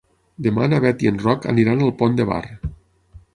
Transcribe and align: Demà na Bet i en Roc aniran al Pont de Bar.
Demà 0.45 0.69
na 0.71 0.79
Bet 0.85 1.05
i 1.05 1.09
en 1.11 1.19
Roc 1.25 1.45
aniran 1.53 1.85
al 1.89 1.93
Pont 2.01 2.17
de 2.21 2.27
Bar. 2.31 2.41